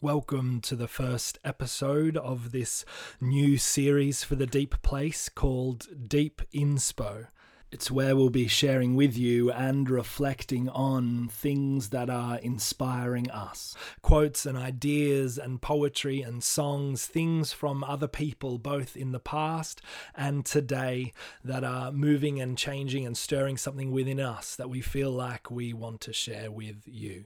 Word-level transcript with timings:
Welcome 0.00 0.60
to 0.60 0.76
the 0.76 0.86
first 0.86 1.40
episode 1.44 2.16
of 2.16 2.52
this 2.52 2.84
new 3.20 3.58
series 3.58 4.22
for 4.22 4.36
the 4.36 4.46
Deep 4.46 4.80
Place 4.80 5.28
called 5.28 5.88
Deep 6.08 6.40
Inspo. 6.54 7.26
It's 7.72 7.90
where 7.90 8.14
we'll 8.14 8.30
be 8.30 8.46
sharing 8.46 8.94
with 8.94 9.18
you 9.18 9.50
and 9.50 9.90
reflecting 9.90 10.68
on 10.68 11.26
things 11.26 11.88
that 11.88 12.08
are 12.08 12.38
inspiring 12.38 13.28
us. 13.32 13.74
Quotes 14.00 14.46
and 14.46 14.56
ideas 14.56 15.36
and 15.36 15.60
poetry 15.60 16.22
and 16.22 16.44
songs, 16.44 17.04
things 17.04 17.52
from 17.52 17.82
other 17.82 18.06
people, 18.06 18.58
both 18.58 18.96
in 18.96 19.10
the 19.10 19.18
past 19.18 19.82
and 20.14 20.46
today, 20.46 21.12
that 21.42 21.64
are 21.64 21.90
moving 21.90 22.40
and 22.40 22.56
changing 22.56 23.04
and 23.04 23.18
stirring 23.18 23.56
something 23.56 23.90
within 23.90 24.20
us 24.20 24.54
that 24.54 24.70
we 24.70 24.80
feel 24.80 25.10
like 25.10 25.50
we 25.50 25.72
want 25.72 26.00
to 26.02 26.12
share 26.12 26.52
with 26.52 26.84
you. 26.86 27.24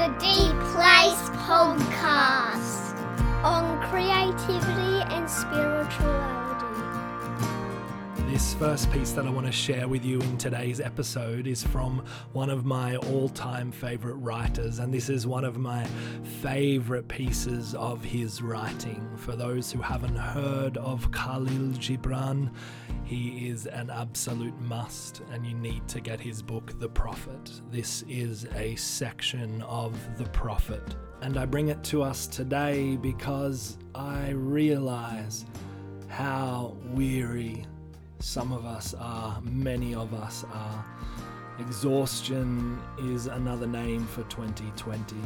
The 0.00 0.08
Deep 0.18 0.58
Place 0.72 1.28
Podcast 1.44 2.96
on 3.44 3.78
creativity 3.90 5.02
and 5.14 5.28
spirituality. 5.28 6.39
This 8.40 8.54
first 8.54 8.90
piece 8.90 9.12
that 9.12 9.26
I 9.26 9.30
want 9.30 9.44
to 9.44 9.52
share 9.52 9.86
with 9.86 10.02
you 10.02 10.18
in 10.18 10.38
today's 10.38 10.80
episode 10.80 11.46
is 11.46 11.62
from 11.62 12.02
one 12.32 12.48
of 12.48 12.64
my 12.64 12.96
all 12.96 13.28
time 13.28 13.70
favorite 13.70 14.14
writers, 14.14 14.78
and 14.78 14.94
this 14.94 15.10
is 15.10 15.26
one 15.26 15.44
of 15.44 15.58
my 15.58 15.84
favorite 16.40 17.06
pieces 17.06 17.74
of 17.74 18.02
his 18.02 18.40
writing. 18.40 19.06
For 19.16 19.36
those 19.36 19.70
who 19.70 19.82
haven't 19.82 20.16
heard 20.16 20.78
of 20.78 21.10
Kahlil 21.10 21.74
Gibran, 21.76 22.50
he 23.04 23.50
is 23.50 23.66
an 23.66 23.90
absolute 23.90 24.58
must, 24.58 25.20
and 25.32 25.44
you 25.44 25.52
need 25.52 25.86
to 25.88 26.00
get 26.00 26.18
his 26.18 26.40
book, 26.40 26.80
The 26.80 26.88
Prophet. 26.88 27.60
This 27.70 28.06
is 28.08 28.46
a 28.54 28.74
section 28.76 29.60
of 29.62 29.94
The 30.16 30.24
Prophet, 30.30 30.96
and 31.20 31.36
I 31.36 31.44
bring 31.44 31.68
it 31.68 31.84
to 31.84 32.02
us 32.02 32.26
today 32.26 32.96
because 32.96 33.76
I 33.94 34.30
realize 34.30 35.44
how 36.08 36.74
weary 36.94 37.66
some 38.20 38.52
of 38.52 38.66
us 38.66 38.94
are, 38.98 39.40
many 39.42 39.94
of 39.94 40.12
us 40.14 40.44
are. 40.52 40.84
Exhaustion 41.58 42.78
is 42.98 43.26
another 43.26 43.66
name 43.66 44.06
for 44.06 44.22
2020. 44.24 45.16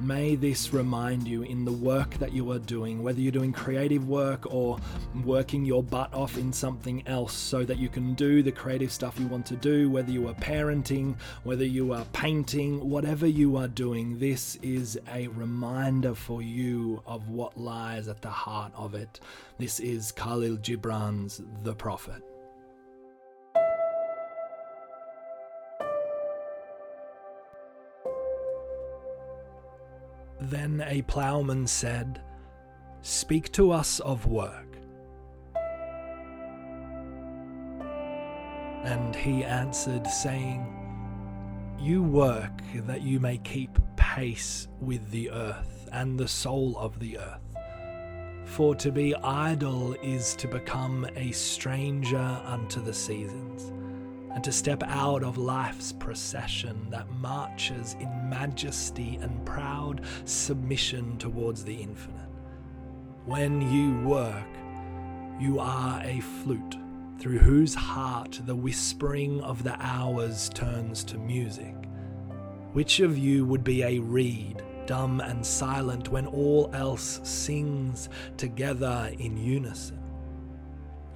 May 0.00 0.34
this 0.34 0.72
remind 0.72 1.28
you 1.28 1.42
in 1.42 1.64
the 1.64 1.72
work 1.72 2.14
that 2.14 2.32
you 2.32 2.50
are 2.50 2.58
doing, 2.58 3.02
whether 3.02 3.20
you're 3.20 3.30
doing 3.30 3.52
creative 3.52 4.08
work 4.08 4.52
or 4.52 4.78
working 5.24 5.64
your 5.64 5.82
butt 5.82 6.12
off 6.12 6.36
in 6.36 6.52
something 6.52 7.06
else 7.06 7.32
so 7.32 7.64
that 7.64 7.78
you 7.78 7.88
can 7.88 8.14
do 8.14 8.42
the 8.42 8.50
creative 8.50 8.90
stuff 8.90 9.20
you 9.20 9.28
want 9.28 9.46
to 9.46 9.56
do, 9.56 9.88
whether 9.90 10.10
you 10.10 10.26
are 10.28 10.34
parenting, 10.34 11.14
whether 11.44 11.64
you 11.64 11.92
are 11.92 12.04
painting, 12.12 12.88
whatever 12.88 13.26
you 13.26 13.56
are 13.56 13.68
doing, 13.68 14.18
this 14.18 14.56
is 14.56 14.98
a 15.12 15.28
reminder 15.28 16.14
for 16.14 16.42
you 16.42 17.02
of 17.06 17.28
what 17.28 17.56
lies 17.56 18.08
at 18.08 18.22
the 18.22 18.30
heart 18.30 18.72
of 18.74 18.94
it. 18.94 19.20
This 19.58 19.78
is 19.78 20.10
Kahlil 20.12 20.60
Gibran's 20.60 21.40
The 21.62 21.74
Prophet. 21.74 22.31
Then 30.50 30.84
a 30.86 31.02
ploughman 31.02 31.68
said, 31.68 32.20
Speak 33.00 33.52
to 33.52 33.70
us 33.70 34.00
of 34.00 34.26
work. 34.26 34.76
And 38.84 39.14
he 39.14 39.44
answered, 39.44 40.06
saying, 40.06 40.66
You 41.78 42.02
work 42.02 42.60
that 42.86 43.02
you 43.02 43.20
may 43.20 43.38
keep 43.38 43.78
pace 43.96 44.66
with 44.80 45.10
the 45.12 45.30
earth 45.30 45.88
and 45.92 46.18
the 46.18 46.28
soul 46.28 46.76
of 46.76 46.98
the 46.98 47.18
earth. 47.18 47.40
For 48.44 48.74
to 48.74 48.90
be 48.90 49.14
idle 49.14 49.94
is 50.02 50.34
to 50.36 50.48
become 50.48 51.06
a 51.14 51.30
stranger 51.30 52.40
unto 52.44 52.82
the 52.82 52.92
seasons 52.92 53.72
and 54.34 54.42
to 54.44 54.52
step 54.52 54.82
out 54.86 55.22
of 55.22 55.36
life's 55.38 55.92
procession 55.92 56.86
that 56.90 57.10
marches 57.12 57.94
in 58.00 58.28
majesty 58.28 59.18
and 59.20 59.44
proud 59.44 60.00
submission 60.24 61.16
towards 61.18 61.64
the 61.64 61.74
infinite. 61.74 62.28
When 63.26 63.60
you 63.72 64.00
work, 64.08 64.48
you 65.38 65.58
are 65.58 66.02
a 66.04 66.20
flute 66.20 66.76
through 67.18 67.38
whose 67.38 67.74
heart 67.74 68.40
the 68.46 68.56
whispering 68.56 69.40
of 69.42 69.62
the 69.62 69.76
hours 69.80 70.48
turns 70.48 71.04
to 71.04 71.18
music. 71.18 71.74
Which 72.72 73.00
of 73.00 73.16
you 73.16 73.44
would 73.46 73.62
be 73.62 73.82
a 73.82 73.98
reed, 74.00 74.62
dumb 74.86 75.20
and 75.20 75.44
silent, 75.46 76.08
when 76.08 76.26
all 76.26 76.70
else 76.72 77.20
sings 77.22 78.08
together 78.36 79.12
in 79.18 79.36
unison? 79.36 80.01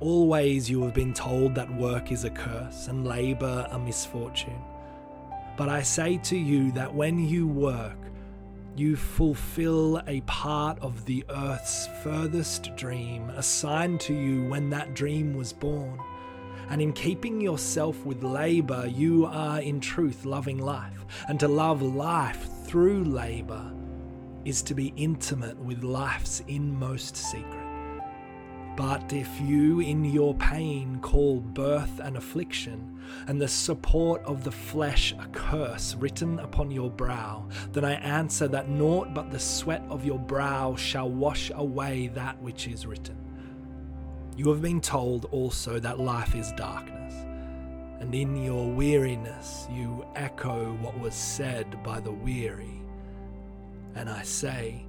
Always 0.00 0.70
you 0.70 0.84
have 0.84 0.94
been 0.94 1.12
told 1.12 1.56
that 1.56 1.74
work 1.74 2.12
is 2.12 2.22
a 2.22 2.30
curse 2.30 2.86
and 2.86 3.04
labour 3.04 3.66
a 3.72 3.78
misfortune. 3.80 4.62
But 5.56 5.68
I 5.68 5.82
say 5.82 6.18
to 6.18 6.36
you 6.36 6.70
that 6.72 6.94
when 6.94 7.28
you 7.28 7.48
work, 7.48 7.98
you 8.76 8.94
fulfill 8.94 10.00
a 10.06 10.20
part 10.20 10.78
of 10.78 11.04
the 11.04 11.24
earth's 11.28 11.88
furthest 12.04 12.76
dream 12.76 13.28
assigned 13.30 14.00
to 14.02 14.14
you 14.14 14.44
when 14.44 14.70
that 14.70 14.94
dream 14.94 15.34
was 15.34 15.52
born. 15.52 15.98
And 16.70 16.80
in 16.80 16.92
keeping 16.92 17.40
yourself 17.40 18.06
with 18.06 18.22
labour, 18.22 18.86
you 18.86 19.26
are 19.26 19.60
in 19.60 19.80
truth 19.80 20.24
loving 20.24 20.58
life. 20.58 21.06
And 21.26 21.40
to 21.40 21.48
love 21.48 21.82
life 21.82 22.46
through 22.66 23.02
labour 23.02 23.72
is 24.44 24.62
to 24.62 24.74
be 24.74 24.92
intimate 24.96 25.58
with 25.58 25.82
life's 25.82 26.44
inmost 26.46 27.16
secret. 27.16 27.57
But 28.78 29.12
if 29.12 29.40
you 29.40 29.80
in 29.80 30.04
your 30.04 30.34
pain 30.34 31.00
call 31.00 31.40
birth 31.40 31.98
an 31.98 32.14
affliction, 32.14 33.00
and 33.26 33.40
the 33.40 33.48
support 33.48 34.22
of 34.22 34.44
the 34.44 34.52
flesh 34.52 35.12
a 35.18 35.26
curse 35.32 35.96
written 35.96 36.38
upon 36.38 36.70
your 36.70 36.88
brow, 36.88 37.48
then 37.72 37.84
I 37.84 37.94
answer 37.94 38.46
that 38.46 38.68
naught 38.68 39.12
but 39.14 39.32
the 39.32 39.38
sweat 39.40 39.82
of 39.90 40.04
your 40.04 40.20
brow 40.20 40.76
shall 40.76 41.10
wash 41.10 41.50
away 41.52 42.06
that 42.14 42.40
which 42.40 42.68
is 42.68 42.86
written. 42.86 43.16
You 44.36 44.48
have 44.50 44.62
been 44.62 44.80
told 44.80 45.24
also 45.32 45.80
that 45.80 45.98
life 45.98 46.36
is 46.36 46.52
darkness, 46.52 47.14
and 47.98 48.14
in 48.14 48.36
your 48.36 48.70
weariness 48.70 49.66
you 49.72 50.06
echo 50.14 50.72
what 50.74 50.96
was 51.00 51.16
said 51.16 51.82
by 51.82 51.98
the 51.98 52.12
weary. 52.12 52.80
And 53.96 54.08
I 54.08 54.22
say 54.22 54.86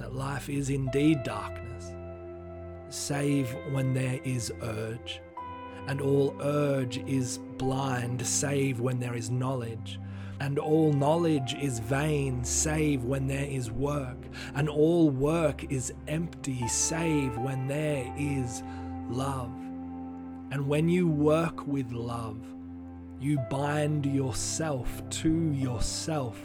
that 0.00 0.16
life 0.16 0.48
is 0.48 0.68
indeed 0.68 1.22
darkness 1.22 1.94
save 2.90 3.54
when 3.70 3.94
there 3.94 4.20
is 4.24 4.52
urge. 4.62 5.20
And 5.86 6.00
all 6.00 6.36
urge 6.42 6.98
is 7.06 7.38
blind, 7.56 8.24
save 8.26 8.80
when 8.80 9.00
there 9.00 9.14
is 9.14 9.30
knowledge. 9.30 9.98
And 10.40 10.58
all 10.58 10.92
knowledge 10.92 11.54
is 11.54 11.80
vain, 11.80 12.44
save 12.44 13.04
when 13.04 13.26
there 13.26 13.46
is 13.46 13.70
work. 13.70 14.18
And 14.54 14.68
all 14.68 15.10
work 15.10 15.70
is 15.72 15.92
empty, 16.06 16.68
save 16.68 17.36
when 17.38 17.66
there 17.66 18.12
is 18.16 18.62
love. 19.08 19.50
And 20.50 20.68
when 20.68 20.88
you 20.88 21.08
work 21.08 21.66
with 21.66 21.90
love, 21.92 22.40
you 23.20 23.38
bind 23.50 24.06
yourself 24.06 25.02
to 25.10 25.52
yourself 25.52 26.40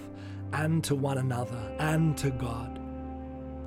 and 0.53 0.83
to 0.83 0.95
one 0.95 1.19
another 1.19 1.75
and 1.79 2.17
to 2.17 2.31
God. 2.31 2.79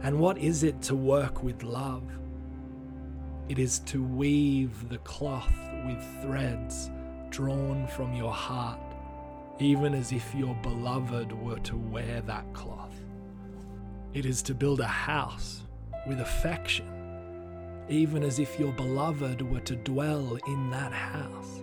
And 0.02 0.18
what 0.18 0.38
is 0.38 0.62
it 0.62 0.82
to 0.82 0.94
work 0.94 1.42
with 1.42 1.62
love? 1.62 2.02
It 3.48 3.60
is 3.60 3.78
to 3.80 4.02
weave 4.02 4.88
the 4.88 4.98
cloth 4.98 5.56
with 5.86 6.02
threads 6.20 6.90
drawn 7.30 7.86
from 7.86 8.12
your 8.12 8.32
heart, 8.32 8.80
even 9.60 9.94
as 9.94 10.10
if 10.10 10.34
your 10.34 10.54
beloved 10.56 11.30
were 11.32 11.60
to 11.60 11.76
wear 11.76 12.22
that 12.22 12.52
cloth. 12.52 12.94
It 14.14 14.26
is 14.26 14.42
to 14.42 14.54
build 14.54 14.80
a 14.80 14.86
house 14.86 15.62
with 16.08 16.20
affection, 16.20 17.84
even 17.88 18.24
as 18.24 18.40
if 18.40 18.58
your 18.58 18.72
beloved 18.72 19.42
were 19.42 19.60
to 19.60 19.76
dwell 19.76 20.38
in 20.48 20.70
that 20.70 20.92
house. 20.92 21.62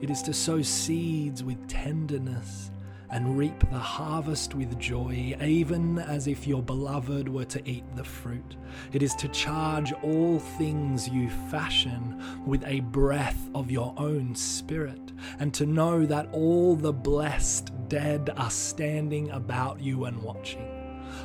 It 0.00 0.08
is 0.08 0.22
to 0.22 0.32
sow 0.32 0.62
seeds 0.62 1.44
with 1.44 1.68
tenderness 1.68 2.70
and 3.10 3.38
reap 3.38 3.58
the 3.70 3.78
harvest 3.78 4.54
with 4.54 4.78
joy, 4.78 5.36
even 5.42 5.98
as 5.98 6.26
if 6.26 6.46
your 6.46 6.62
beloved 6.62 7.28
were 7.28 7.44
to 7.46 7.68
eat 7.68 7.84
the 7.94 8.04
fruit. 8.04 8.56
It 8.92 9.02
is 9.02 9.14
to 9.16 9.28
charge 9.28 9.92
all 10.02 10.38
things 10.38 11.08
you 11.08 11.30
fashion 11.50 12.22
with 12.46 12.64
a 12.66 12.80
breath 12.80 13.48
of 13.54 13.70
your 13.70 13.94
own 13.96 14.34
spirit, 14.34 15.12
and 15.38 15.54
to 15.54 15.66
know 15.66 16.04
that 16.06 16.28
all 16.32 16.76
the 16.76 16.92
blessed 16.92 17.72
dead 17.88 18.30
are 18.36 18.50
standing 18.50 19.30
about 19.30 19.80
you 19.80 20.04
and 20.04 20.22
watching. 20.22 20.66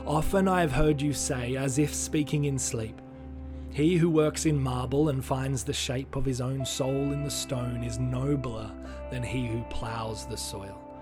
Often 0.05 0.47
I 0.47 0.61
have 0.61 0.71
heard 0.71 1.01
you 1.01 1.13
say, 1.13 1.55
as 1.55 1.77
if 1.79 1.93
speaking 1.93 2.45
in 2.45 2.57
sleep, 2.57 3.01
he 3.71 3.97
who 3.97 4.09
works 4.09 4.45
in 4.45 4.61
marble 4.61 5.09
and 5.09 5.25
finds 5.25 5.63
the 5.63 5.73
shape 5.73 6.15
of 6.15 6.25
his 6.25 6.41
own 6.41 6.63
soul 6.65 7.11
in 7.11 7.23
the 7.23 7.31
stone 7.31 7.83
is 7.83 7.97
nobler 7.97 8.71
than 9.09 9.23
he 9.23 9.47
who 9.47 9.63
ploughs 9.63 10.27
the 10.27 10.37
soil. 10.37 10.92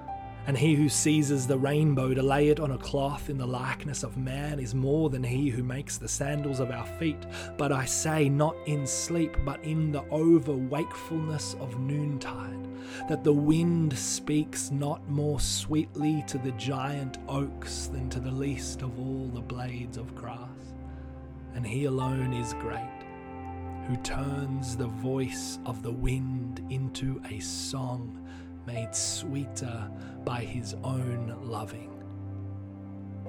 And 0.47 0.57
he 0.57 0.73
who 0.73 0.89
seizes 0.89 1.45
the 1.45 1.57
rainbow 1.57 2.13
to 2.13 2.23
lay 2.23 2.49
it 2.49 2.59
on 2.59 2.71
a 2.71 2.77
cloth 2.77 3.29
in 3.29 3.37
the 3.37 3.45
likeness 3.45 4.03
of 4.03 4.17
man 4.17 4.59
is 4.59 4.73
more 4.73 5.09
than 5.09 5.23
he 5.23 5.49
who 5.49 5.63
makes 5.63 5.97
the 5.97 6.07
sandals 6.07 6.59
of 6.59 6.71
our 6.71 6.85
feet. 6.97 7.25
But 7.57 7.71
I 7.71 7.85
say, 7.85 8.27
not 8.27 8.55
in 8.65 8.87
sleep, 8.87 9.37
but 9.45 9.63
in 9.63 9.91
the 9.91 10.03
over 10.09 10.53
wakefulness 10.53 11.55
of 11.59 11.79
noontide, 11.79 12.67
that 13.07 13.23
the 13.23 13.33
wind 13.33 13.95
speaks 13.97 14.71
not 14.71 15.07
more 15.07 15.39
sweetly 15.39 16.23
to 16.27 16.39
the 16.39 16.51
giant 16.53 17.19
oaks 17.29 17.87
than 17.87 18.09
to 18.09 18.19
the 18.19 18.31
least 18.31 18.81
of 18.81 18.99
all 18.99 19.27
the 19.27 19.41
blades 19.41 19.97
of 19.97 20.15
grass. 20.15 20.49
And 21.53 21.65
he 21.65 21.85
alone 21.85 22.33
is 22.33 22.53
great, 22.55 23.03
who 23.87 23.95
turns 23.97 24.75
the 24.75 24.87
voice 24.87 25.59
of 25.67 25.83
the 25.83 25.91
wind 25.91 26.65
into 26.69 27.21
a 27.29 27.39
song 27.39 28.17
made 28.65 28.95
sweeter 28.95 29.89
by 30.23 30.41
his 30.41 30.75
own 30.83 31.35
loving. 31.41 31.89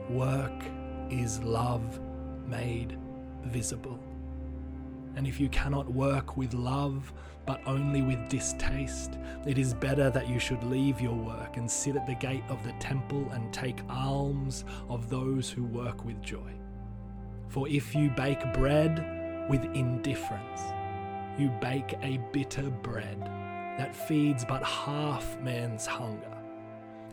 Work 0.09 0.63
is 1.11 1.41
love 1.41 2.01
made 2.47 2.99
visible. 3.45 3.99
And 5.17 5.27
if 5.27 5.39
you 5.39 5.49
cannot 5.51 5.93
work 5.93 6.37
with 6.37 6.55
love, 6.55 7.13
but 7.45 7.61
only 7.67 8.03
with 8.03 8.29
distaste, 8.29 9.19
it 9.47 9.59
is 9.59 9.75
better 9.75 10.11
that 10.11 10.29
you 10.29 10.39
should 10.39 10.63
leave 10.65 11.01
your 11.01 11.15
work 11.15 11.57
and 11.57 11.71
sit 11.71 11.97
at 11.97 12.07
the 12.07 12.15
gate 12.15 12.45
of 12.49 12.63
the 12.65 12.73
temple 12.75 13.29
and 13.33 13.53
take 13.53 13.81
alms 13.89 14.65
of 14.89 15.11
those 15.11 15.51
who 15.51 15.65
work 15.65 16.05
with 16.05 16.21
joy. 16.23 16.53
For 17.49 17.69
if 17.69 17.95
you 17.95 18.11
bake 18.11 18.53
bread 18.55 19.47
with 19.51 19.65
indifference, 19.75 20.63
you 21.39 21.51
bake 21.61 21.95
a 22.03 22.19
bitter 22.33 22.71
bread 22.71 23.42
that 23.79 23.95
feeds 23.95 24.45
but 24.45 24.63
half 24.63 25.39
man's 25.41 25.87
hunger. 25.87 26.39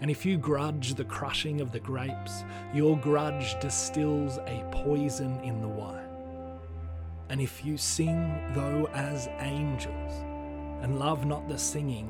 And 0.01 0.09
if 0.09 0.25
you 0.25 0.37
grudge 0.37 0.93
the 0.93 1.03
crushing 1.03 1.61
of 1.61 1.71
the 1.71 1.79
grapes, 1.79 2.43
your 2.73 2.97
grudge 2.97 3.59
distills 3.59 4.37
a 4.37 4.65
poison 4.71 5.39
in 5.41 5.61
the 5.61 5.67
wine. 5.67 6.07
And 7.29 7.41
if 7.41 7.65
you 7.65 7.77
sing, 7.77 8.41
though 8.53 8.89
as 8.93 9.29
angels, 9.39 10.13
and 10.81 10.99
love 10.99 11.25
not 11.25 11.47
the 11.49 11.57
singing, 11.57 12.09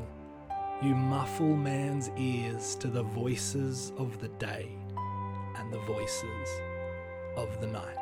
you 0.82 0.96
muffle 0.96 1.56
man's 1.56 2.10
ears 2.16 2.76
to 2.76 2.88
the 2.88 3.04
voices 3.04 3.92
of 3.98 4.20
the 4.22 4.30
day 4.30 4.70
and 5.58 5.74
the 5.74 5.80
voices 5.80 6.50
of 7.36 7.60
the 7.60 7.68
night. 7.68 7.96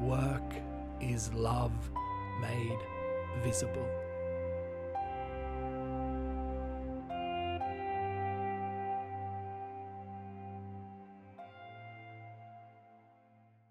Work 0.00 0.54
is 1.02 1.32
love 1.34 1.90
made 2.40 2.78
visible. 3.42 3.86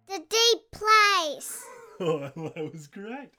The 0.07 0.19
deep 0.29 0.71
place. 0.71 1.65
Oh, 2.03 2.17
that 2.17 2.71
was 2.73 2.87
great. 2.87 3.29